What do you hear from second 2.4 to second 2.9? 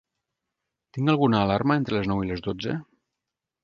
dotze?